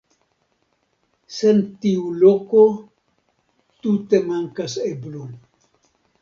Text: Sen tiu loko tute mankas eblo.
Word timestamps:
Sen 1.39 1.59
tiu 1.83 2.07
loko 2.21 2.63
tute 3.85 4.23
mankas 4.31 4.79
eblo. 4.87 5.29